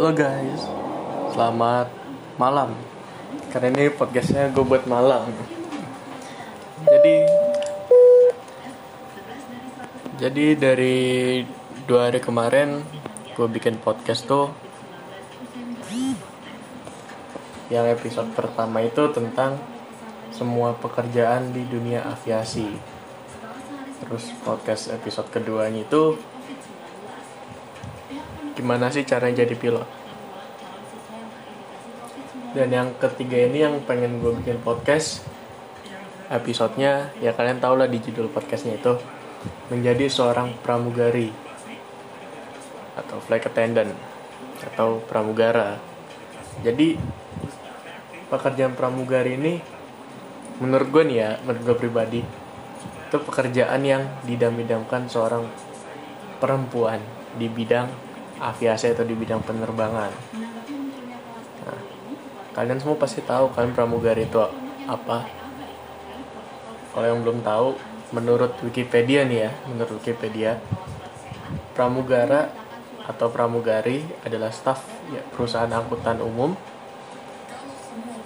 [0.00, 0.64] Halo guys,
[1.36, 1.92] selamat
[2.40, 2.72] malam.
[3.52, 5.28] Karena ini podcastnya gue buat malam.
[6.88, 7.16] Jadi,
[10.16, 10.96] jadi dari
[11.84, 12.80] dua hari kemarin
[13.36, 14.48] gue bikin podcast tuh
[17.68, 19.60] yang episode pertama itu tentang
[20.32, 22.72] semua pekerjaan di dunia aviasi.
[24.00, 26.16] Terus podcast episode keduanya itu
[28.54, 29.86] gimana sih cara jadi pilot?
[32.50, 35.22] Dan yang ketiga ini yang pengen gue bikin podcast
[36.30, 38.98] episodenya ya kalian tau lah di judul podcastnya itu
[39.70, 41.30] menjadi seorang pramugari
[42.98, 43.94] atau flight attendant
[44.66, 45.78] atau pramugara.
[46.66, 46.98] Jadi
[48.30, 49.62] pekerjaan pramugari ini
[50.58, 52.20] menurut gue nih ya menurut gue pribadi
[53.10, 55.46] itu pekerjaan yang didam-idamkan seorang
[56.38, 57.02] perempuan
[57.34, 58.09] di bidang
[58.40, 60.10] aviasi atau di bidang penerbangan.
[61.62, 61.80] Nah,
[62.56, 64.40] kalian semua pasti tahu kan pramugari itu
[64.88, 65.28] apa?
[66.90, 67.78] Kalau yang belum tahu,
[68.10, 70.58] menurut Wikipedia nih ya, menurut Wikipedia,
[71.76, 72.50] pramugara
[73.06, 74.82] atau pramugari adalah staf
[75.14, 76.54] ya, perusahaan angkutan umum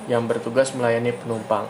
[0.09, 1.69] yang bertugas melayani penumpang.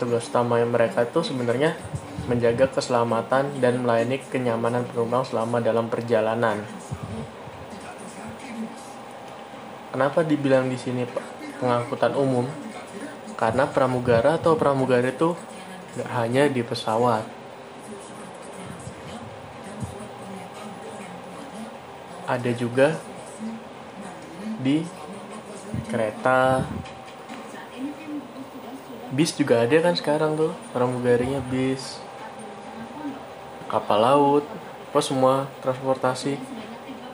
[0.00, 1.76] Tugas utama mereka itu sebenarnya
[2.24, 6.64] menjaga keselamatan dan melayani kenyamanan penumpang selama dalam perjalanan.
[9.90, 11.02] Kenapa dibilang di sini
[11.58, 12.46] pengangkutan umum?
[13.34, 15.34] Karena pramugara atau pramugari itu
[15.98, 17.26] nggak hanya di pesawat.
[22.30, 22.94] Ada juga
[24.62, 24.86] di
[25.90, 26.62] kereta,
[29.10, 31.98] bis juga ada kan sekarang tuh pramugarinya bis,
[33.66, 34.44] kapal laut,
[34.90, 36.38] apa semua transportasi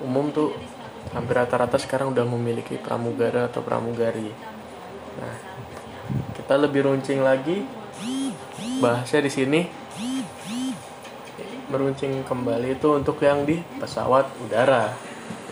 [0.05, 0.53] umum tuh
[1.15, 4.31] hampir rata-rata sekarang udah memiliki pramugara atau pramugari.
[5.21, 5.37] Nah,
[6.35, 7.67] kita lebih runcing lagi
[8.79, 9.61] bahasnya di sini
[11.67, 14.95] meruncing kembali itu untuk yang di pesawat udara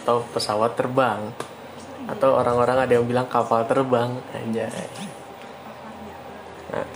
[0.04, 1.32] atau pesawat terbang
[2.04, 4.69] atau orang-orang ada yang bilang kapal terbang aja.
[6.70, 6.87] Nah,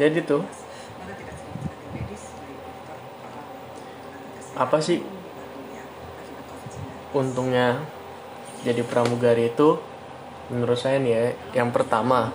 [0.00, 0.42] jadi tuh
[4.52, 5.00] apa sih
[7.12, 7.80] untungnya
[8.66, 9.78] jadi pramugari itu
[10.48, 11.22] menurut saya nih ya
[11.62, 12.32] yang pertama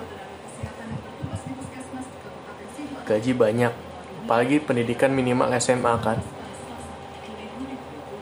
[3.07, 3.73] gaji banyak.
[4.27, 6.19] Apalagi pendidikan minimal SMA kan.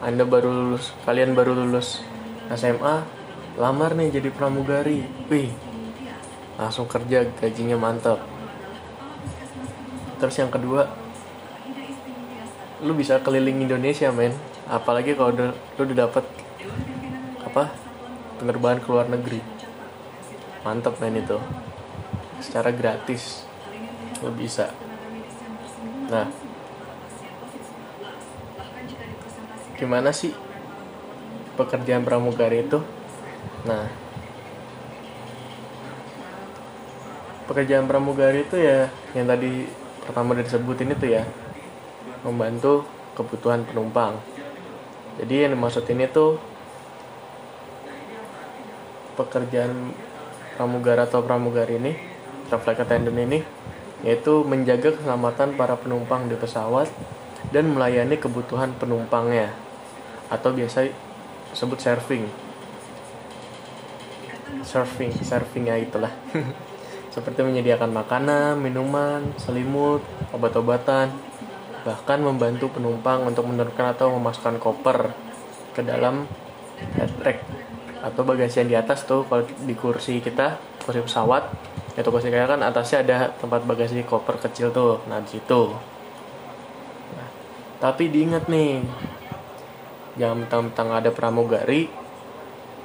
[0.05, 2.05] Anda baru lulus kalian baru lulus
[2.53, 3.01] SMA
[3.57, 5.01] lamar nih jadi pramugari.
[5.31, 5.49] Wih
[6.55, 8.35] langsung kerja gajinya mantap
[10.19, 10.88] terus yang kedua
[12.83, 14.35] lu bisa keliling Indonesia men.
[14.65, 16.25] Apalagi kalau lu udah dapet
[17.45, 17.71] apa?
[18.41, 19.39] Penerbangan ke luar negeri.
[20.67, 21.37] Mantep main itu.
[22.43, 23.45] Secara gratis.
[24.19, 24.73] Lo bisa.
[26.11, 26.27] Nah.
[29.75, 30.31] Gimana sih
[31.55, 32.79] pekerjaan pramugari itu?
[33.67, 33.87] Nah.
[37.45, 39.69] Pekerjaan pramugari itu ya yang tadi
[40.01, 41.23] pertama udah disebutin itu ya
[42.25, 42.83] membantu
[43.13, 44.17] kebutuhan penumpang.
[45.21, 46.54] Jadi yang dimaksud ini tuh
[49.15, 49.95] pekerjaan
[50.55, 51.93] pramugara atau pramugari ini
[52.45, 53.41] flight attendant ini
[54.05, 56.85] yaitu menjaga keselamatan para penumpang di pesawat
[57.49, 59.49] dan melayani kebutuhan penumpangnya
[60.29, 60.89] atau biasa
[61.53, 62.25] disebut surfing.
[64.61, 66.13] Surfing surfing ya itulah.
[67.15, 70.03] Seperti menyediakan makanan, minuman, selimut,
[70.35, 71.15] obat-obatan,
[71.87, 75.15] bahkan membantu penumpang untuk menurunkan atau memasukkan koper
[75.71, 76.27] ke dalam
[76.99, 77.54] head rack
[78.05, 81.49] atau bagasi yang di atas tuh kalau di kursi kita kursi pesawat
[81.97, 85.73] itu kursi kayak kan atasnya ada tempat bagasi koper kecil tuh nah di situ.
[87.17, 87.29] Nah,
[87.81, 88.85] tapi diingat nih
[90.21, 91.89] jangan mentang-mentang ada pramugari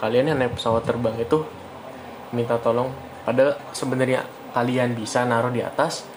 [0.00, 1.44] kalian yang naik pesawat terbang itu
[2.32, 2.88] minta tolong.
[3.20, 4.24] Pada sebenarnya
[4.56, 6.08] kalian bisa naruh di atas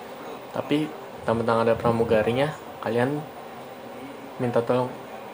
[0.56, 0.88] tapi
[1.22, 3.20] mentang-mentang ada pramugarinya kalian
[4.40, 4.88] minta tolong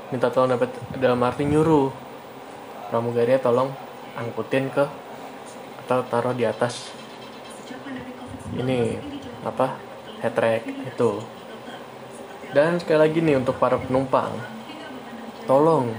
[0.10, 2.09] minta tolong dapat dalam arti nyuruh
[2.90, 3.70] pramugari tolong
[4.18, 4.86] angkutin ke
[5.86, 6.92] atau taruh di atas
[8.58, 8.98] ini
[9.46, 9.78] apa
[10.20, 11.22] head track itu.
[12.50, 14.34] Dan sekali lagi nih untuk para penumpang
[15.46, 15.94] tolong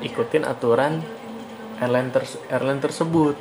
[0.00, 1.04] ikutin aturan
[1.80, 3.36] airline, ters airline tersebut.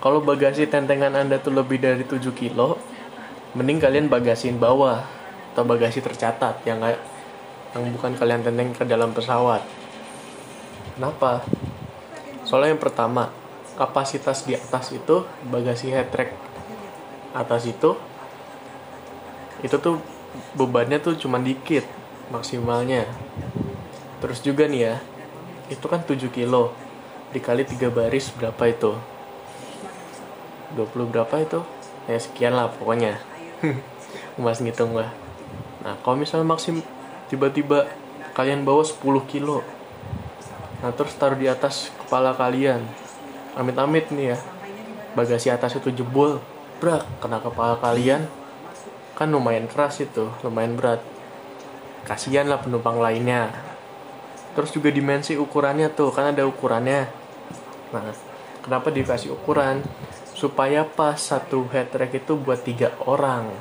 [0.00, 2.80] Kalau bagasi tentengan anda tuh lebih dari 7 kilo
[3.52, 5.04] mending kalian bagasin bawah
[5.52, 6.80] atau bagasi tercatat yang
[7.74, 9.79] yang bukan kalian tenteng ke dalam pesawat
[11.00, 11.40] Kenapa?
[12.44, 13.32] soalnya yang pertama
[13.80, 16.36] kapasitas di atas itu bagasi headtrack
[17.32, 17.96] atas itu
[19.64, 19.96] itu tuh
[20.52, 21.88] bebannya tuh cuma dikit
[22.28, 23.08] maksimalnya.
[24.20, 24.94] Terus juga nih ya
[25.72, 26.76] itu kan 7 kilo
[27.32, 28.92] dikali tiga baris berapa itu?
[30.76, 31.64] 20 berapa itu?
[32.12, 33.16] Ya sekian lah pokoknya.
[34.36, 35.08] Mas ngitung lah
[35.80, 36.84] nah kalau misalnya maksim
[37.32, 37.88] tiba-tiba
[38.36, 39.64] kalian bawa 10 kilo
[40.80, 42.80] nah terus taruh di atas kepala kalian.
[43.54, 44.38] Amit-amit nih ya.
[45.12, 46.40] Bagasi atas itu jebol.
[46.80, 48.24] Brak kena kepala kalian.
[49.12, 51.04] Kan lumayan keras itu lumayan berat.
[52.08, 53.52] Kasihan lah penumpang lainnya.
[54.56, 57.06] Terus juga dimensi ukurannya tuh kan ada ukurannya.
[57.92, 58.16] Nah
[58.64, 59.84] kenapa dikasih ukuran?
[60.32, 63.52] Supaya pas satu head track itu buat tiga orang.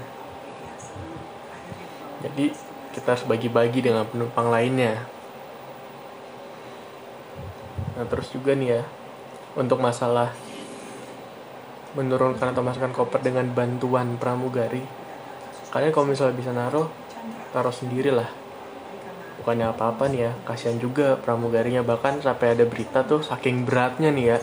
[2.23, 2.55] Jadi
[2.95, 5.18] kita harus bagi-bagi dengan penumpang lainnya
[7.99, 8.81] nah terus juga nih ya
[9.59, 10.31] untuk masalah
[11.99, 14.79] menurunkan atau masukkan koper dengan bantuan pramugari
[15.75, 16.87] kalian kalau misalnya bisa naruh
[17.51, 18.29] taruh sendiri lah.
[19.41, 21.81] Bukannya apa-apa nih ya kasihan juga pramugarinya.
[21.85, 24.39] Bahkan sampai ada berita tuh saking beratnya nih ya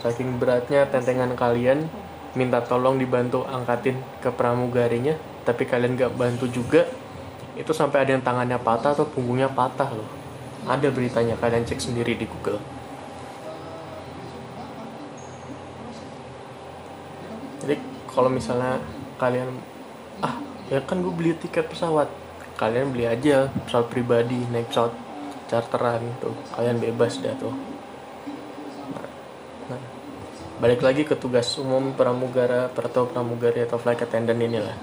[0.00, 1.84] saking beratnya tentengan kalian
[2.32, 5.12] minta tolong dibantu angkatin ke pramugarinya
[5.44, 6.88] tapi kalian gak bantu juga
[7.52, 10.08] itu sampai ada yang tangannya patah atau punggungnya patah loh
[10.68, 12.60] ada beritanya kalian cek sendiri di Google.
[17.64, 17.76] Jadi
[18.08, 18.80] kalau misalnya
[19.20, 19.48] kalian
[20.20, 20.36] ah
[20.68, 22.08] ya kan gue beli tiket pesawat.
[22.60, 24.92] Kalian beli aja pesawat pribadi naik pesawat
[25.48, 27.56] charteran tuh kalian bebas dah tuh.
[30.60, 34.76] Balik lagi ke tugas umum pramugara atau pramugari atau flight attendant inilah.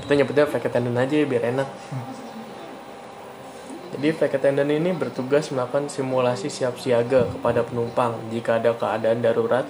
[0.00, 1.68] Kita nyebutnya flight attendant aja biar enak
[4.00, 9.68] jadi flight attendant ini bertugas melakukan simulasi siap siaga kepada penumpang jika ada keadaan darurat.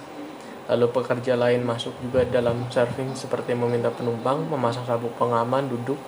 [0.71, 5.99] Lalu pekerja lain masuk juga dalam serving seperti meminta penumpang memasang sabuk pengaman duduk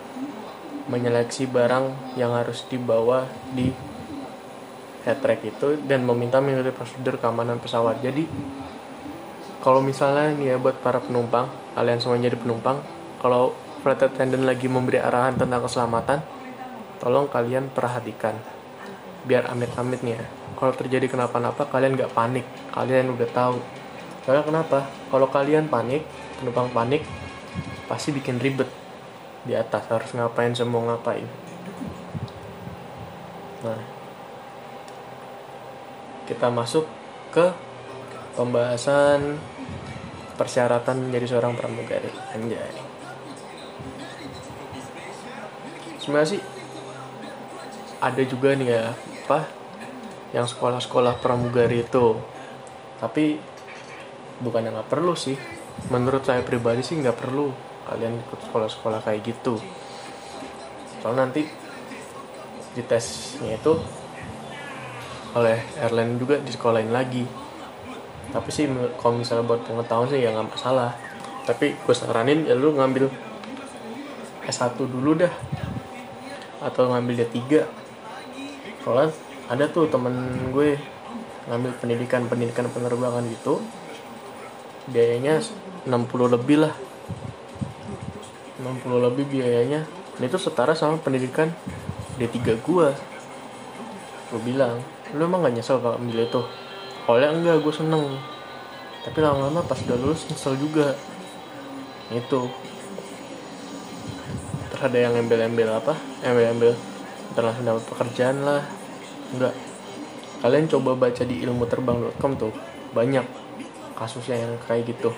[0.87, 3.75] menyeleksi barang yang harus dibawa di
[5.03, 7.99] head track itu dan meminta mengikuti prosedur keamanan pesawat.
[7.99, 8.23] Jadi
[9.59, 12.79] kalau misalnya nih ya buat para penumpang kalian semua jadi penumpang
[13.19, 13.51] kalau
[13.83, 16.42] flight attendant lagi memberi arahan tentang keselamatan
[17.03, 18.39] tolong kalian perhatikan.
[19.27, 20.25] Biar amit-amit nih ya.
[20.55, 22.47] Kalau terjadi kenapa-napa kalian nggak panik.
[22.71, 23.59] Kalian udah tahu.
[24.23, 24.87] Karena kenapa?
[25.11, 26.07] Kalau kalian panik
[26.39, 27.03] penumpang panik
[27.91, 28.71] pasti bikin ribet
[29.43, 29.83] di atas.
[29.91, 31.27] Harus ngapain semua ngapain.
[33.67, 33.83] Nah
[36.23, 36.87] kita masuk
[37.35, 37.51] ke
[38.39, 39.35] pembahasan
[40.39, 42.07] persyaratan menjadi seorang pramugari.
[42.31, 42.71] Anjay.
[45.99, 46.52] Sebenarnya sih
[48.03, 48.91] ada juga nih ya
[49.23, 49.47] apa
[50.35, 52.19] yang sekolah-sekolah pramugari itu.
[52.99, 53.39] Tapi
[54.43, 55.39] bukan yang nggak perlu sih.
[55.87, 57.47] Menurut saya pribadi sih nggak perlu
[57.87, 59.55] kalian ikut sekolah-sekolah kayak gitu.
[60.99, 61.47] Soalnya nanti
[62.73, 63.73] di tesnya itu
[65.33, 67.23] oleh airline juga di sekolahin lagi.
[68.35, 68.67] Tapi sih
[68.99, 70.91] kalau misalnya buat pengetahuan sih ya nggak masalah.
[71.47, 73.07] Tapi gue saranin ya lu ngambil
[74.43, 75.31] S1 dulu dah.
[76.63, 77.82] Atau ngambil D3
[78.83, 79.15] soalnya
[79.47, 80.13] ada tuh temen
[80.51, 80.75] gue
[81.47, 83.59] ngambil pendidikan pendidikan penerbangan gitu.
[84.91, 85.39] Biayanya
[85.87, 86.73] 60 lebih lah.
[88.59, 89.83] 60 lebih biayanya.
[90.19, 91.51] Ini tuh setara sama pendidikan
[92.19, 92.95] D3 gua.
[94.31, 94.79] Gue bilang
[95.13, 96.41] lu emang gak nyesel kalau ambil itu?
[97.07, 98.05] Awalnya enggak gue seneng.
[99.03, 100.95] Tapi lama-lama pas udah lulus nyesel juga.
[102.11, 102.47] Itu.
[104.71, 105.95] Terus ada yang embel-embel apa?
[106.23, 106.92] Embel-embel
[107.41, 108.61] langsung dapat pekerjaan lah.
[109.33, 109.55] Enggak.
[110.43, 112.53] Kalian coba baca di ilmu terbang.com tuh
[112.93, 113.25] banyak
[113.97, 115.15] kasusnya yang kayak gitu.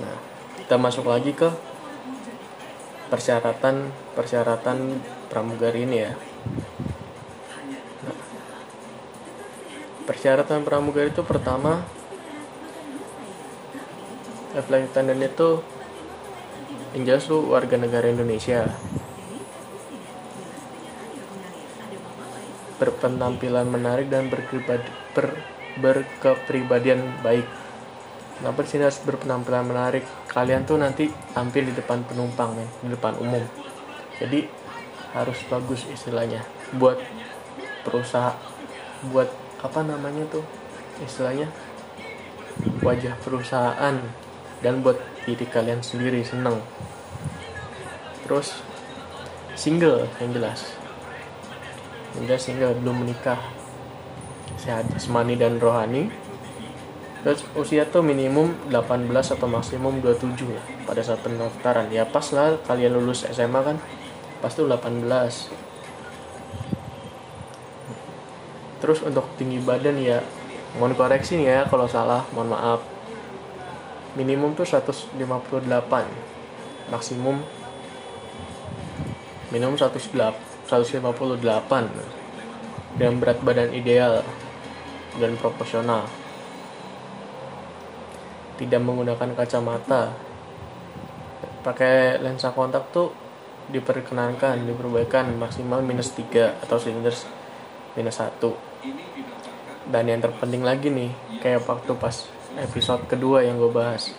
[0.00, 0.16] Nah
[0.62, 1.50] kita masuk lagi ke
[3.10, 6.12] persyaratan persyaratan pramugari ini ya.
[10.06, 11.82] Persyaratan pramugari itu pertama
[14.50, 15.62] flight attendant itu
[16.94, 18.66] yang jelas lu warga negara Indonesia
[22.80, 25.36] berpenampilan menarik dan berkepribadi, ber,
[25.76, 27.44] berkepribadian baik.
[28.40, 30.08] Kenapa sih harus berpenampilan menarik.
[30.32, 33.44] Kalian tuh nanti tampil di depan penumpang ya di depan umum.
[34.16, 34.48] Jadi
[35.12, 36.40] harus bagus istilahnya.
[36.72, 36.96] Buat
[37.84, 38.40] perusahaan
[39.12, 39.28] buat
[39.60, 40.44] apa namanya tuh
[41.04, 41.52] istilahnya?
[42.80, 43.96] Wajah perusahaan
[44.64, 44.96] dan buat
[45.28, 46.64] diri kalian sendiri seneng.
[48.24, 48.64] Terus
[49.52, 50.79] single yang jelas
[52.18, 53.38] jelas single belum menikah.
[54.58, 56.10] Sehat jasmani dan rohani.
[57.20, 61.92] Terus usia tuh minimum 18 atau maksimum 27 lah pada saat pendaftaran.
[61.92, 63.76] Ya pas lah kalian lulus SMA kan
[64.40, 65.04] pas tuh 18
[68.80, 70.24] terus untuk tinggi badan ya
[70.80, 72.80] mohon koreksi nih ya kalau salah mohon maaf.
[74.16, 75.20] Minimum tuh 158
[76.90, 77.44] maksimum
[79.54, 79.76] minimum
[80.70, 81.42] 158
[83.02, 84.22] dan berat badan ideal
[85.18, 86.06] dan proporsional.
[88.54, 90.14] Tidak menggunakan kacamata.
[91.66, 93.10] Pakai lensa kontak tuh
[93.66, 97.14] diperkenankan diperbolehkan maksimal minus 3 atau silinder
[97.98, 98.70] minus 1
[99.90, 101.10] dan yang terpenting lagi nih
[101.42, 104.14] kayak waktu pas episode kedua yang gue bahas.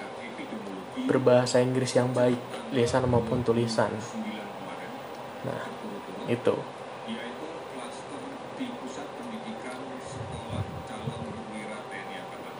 [1.07, 2.37] Berbahasa Inggris yang baik
[2.75, 3.89] lisan maupun tulisan.
[5.47, 5.80] Nah
[6.29, 6.55] itu.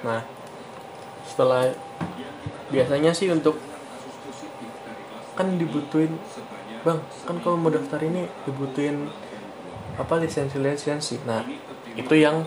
[0.01, 0.22] Nah
[1.27, 1.70] setelah
[2.74, 3.60] biasanya sih untuk
[5.38, 6.18] kan dibutuhin
[6.82, 9.08] bang kan kalau mau daftar ini dibutuhin
[9.96, 11.46] apa lisensi lisensi nah
[11.96, 12.44] itu yang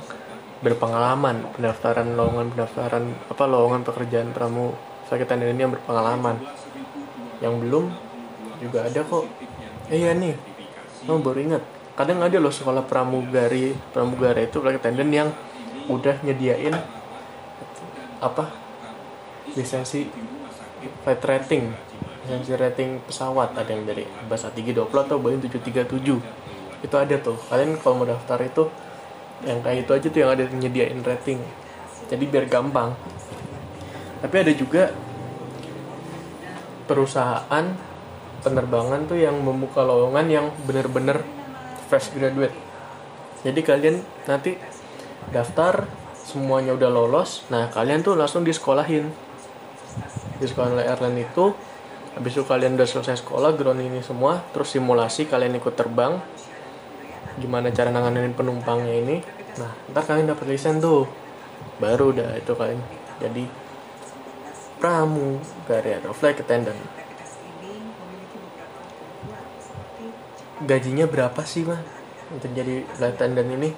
[0.60, 4.72] berpengalaman pendaftaran lowongan pendaftaran apa lowongan pekerjaan pramu
[5.08, 6.40] sakit tanda ini yang berpengalaman.
[7.44, 7.84] Yang belum
[8.60, 9.24] juga ada kok.
[9.92, 10.32] Eh iya nih
[11.04, 11.62] kamu baru ingat.
[11.94, 15.30] Kadang ada loh sekolah pramugari pramugara itu sakit tenden yang
[15.86, 16.74] udah nyediain
[18.18, 18.48] apa
[19.52, 20.08] lisensi
[21.04, 21.70] flight rating
[22.24, 23.52] lisensi rating pesawat.
[23.54, 27.36] Ada yang dari bahasa 320 atau Boeing 737 itu ada tuh.
[27.52, 28.68] Kalian kalau mau daftar itu
[29.44, 31.38] yang kayak itu aja tuh yang ada nyediain rating.
[32.08, 32.96] Jadi biar gampang.
[34.24, 34.88] Tapi ada juga
[36.88, 37.93] perusahaan
[38.44, 41.24] penerbangan tuh yang membuka lowongan yang bener-bener
[41.88, 42.52] fresh graduate.
[43.40, 44.60] Jadi kalian nanti
[45.32, 45.88] daftar
[46.24, 49.08] semuanya udah lolos nah kalian tuh langsung disekolahin.
[50.36, 51.56] Di sekolah airline itu
[52.12, 56.20] habis itu kalian udah selesai sekolah ground ini semua terus simulasi kalian ikut terbang
[57.40, 59.16] gimana cara nanganin penumpangnya ini.
[59.56, 61.08] Nah ntar kalian dapat lisen tuh
[61.80, 62.80] baru udah itu kalian.
[63.24, 63.44] Jadi
[64.76, 67.03] pramugari atau flight attendant
[70.64, 71.80] gajinya berapa sih mah
[72.32, 73.70] untuk jadi flight attendant ini?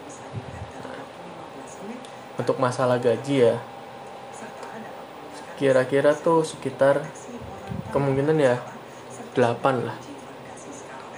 [2.36, 3.56] Untuk masalah gaji ya
[5.56, 7.00] kira-kira tuh sekitar
[7.90, 8.60] kemungkinan ya
[9.32, 9.96] 8 lah.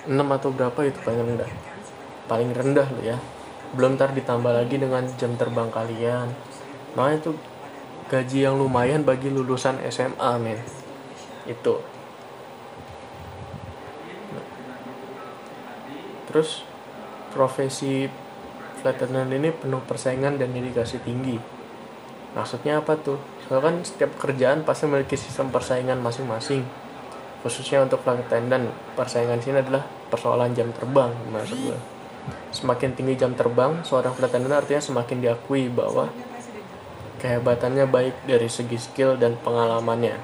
[0.07, 1.51] 6 atau berapa itu paling rendah.
[2.31, 3.19] Paling rendah loh ya.
[3.75, 6.31] Belum ntar ditambah lagi dengan jam terbang kalian.
[6.95, 7.35] Nah itu
[8.09, 10.63] gaji yang lumayan bagi lulusan SMA men.
[11.45, 11.83] Itu
[16.29, 16.63] terus
[17.33, 18.07] profesi
[18.79, 21.41] flight attendant ini penuh persaingan dan dedikasi tinggi.
[22.37, 23.17] Maksudnya apa tuh?
[23.49, 26.63] Soalnya kan setiap kerjaan pasti memiliki sistem persaingan masing-masing.
[27.41, 31.79] Khususnya untuk flight attendant persaingan sini adalah persoalan jam terbang maksud gue
[32.53, 36.13] Semakin tinggi jam terbang, seorang pretender artinya semakin diakui bahwa
[37.21, 40.17] kehebatannya baik dari segi skill dan pengalamannya.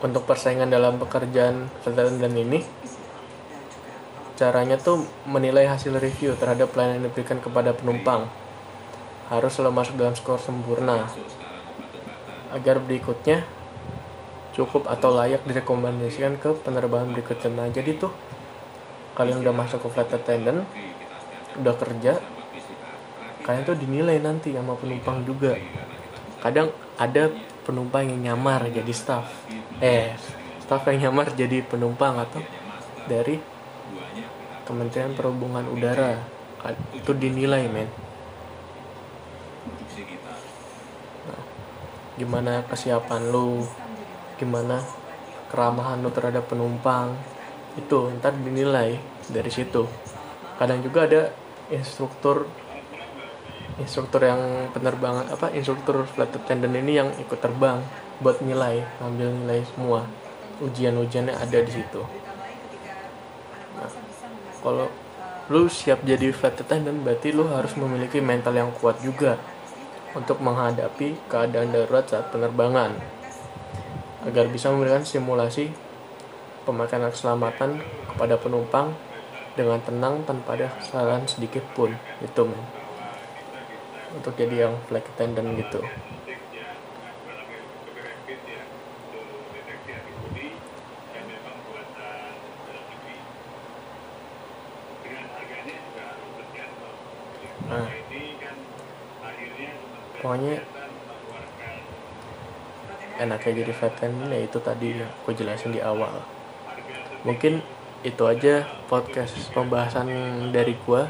[0.00, 2.64] Untuk persaingan dalam pekerjaan pretender ini,
[4.40, 8.24] caranya tuh menilai hasil review terhadap pelayanan yang diberikan kepada penumpang.
[9.28, 11.04] Harus selalu masuk dalam skor sempurna.
[12.56, 13.44] Agar berikutnya
[14.56, 17.52] cukup atau layak direkomendasikan ke penerbangan berikutnya.
[17.52, 18.10] Nah, jadi tuh
[19.20, 20.64] kalian udah masuk ke flight attendant
[21.60, 22.16] udah kerja
[23.44, 25.60] kalian tuh dinilai nanti sama penumpang juga
[26.40, 27.28] kadang ada
[27.66, 29.28] penumpang yang nyamar jadi staff
[29.84, 30.16] eh
[30.64, 32.40] staff yang nyamar jadi penumpang atau
[33.04, 33.42] dari
[34.64, 36.20] Kementerian Perhubungan Udara.
[36.92, 37.88] Itu dinilai men.
[41.24, 41.42] Nah,
[42.20, 43.64] gimana kesiapan lu?
[44.36, 44.84] Gimana
[45.48, 47.16] keramahan lu terhadap penumpang?
[47.80, 49.00] Itu ntar dinilai
[49.32, 49.88] dari situ.
[50.60, 51.22] Kadang juga ada
[51.72, 52.44] instruktur
[53.80, 57.80] instruktur yang penerbangan apa instruktur flight attendant ini yang ikut terbang
[58.20, 60.04] buat nilai ngambil nilai semua.
[60.60, 62.19] Ujian-ujiannya ada di situ
[64.60, 64.88] kalau
[65.50, 69.34] lu siap jadi flight attendant berarti lu harus memiliki mental yang kuat juga
[70.14, 72.94] untuk menghadapi keadaan darurat saat penerbangan.
[74.24, 75.72] Agar bisa memberikan simulasi
[76.68, 77.80] pemakaian keselamatan
[78.14, 78.92] kepada penumpang
[79.56, 81.90] dengan tenang tanpa ada kesalahan sedikit pun
[82.20, 82.62] itu men.
[84.14, 85.80] Untuk jadi yang flight attendant gitu
[100.20, 100.60] pokoknya
[103.20, 106.24] enaknya jadi veteran ya itu tadi yang aku jelasin di awal.
[107.24, 107.60] Mungkin
[108.00, 110.08] itu aja podcast pembahasan
[110.52, 111.08] dari gua.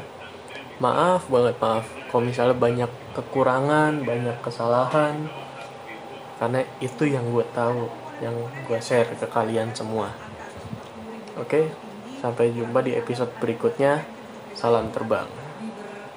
[0.83, 1.87] Maaf banget maaf.
[2.11, 5.27] Kalau misalnya banyak kekurangan banyak kesalahan
[6.41, 7.85] karena itu yang gue tahu
[8.17, 8.33] yang
[8.65, 10.09] gue share ke kalian semua.
[11.37, 11.69] Oke
[12.19, 14.03] sampai jumpa di episode berikutnya.
[14.51, 15.50] Salam terbang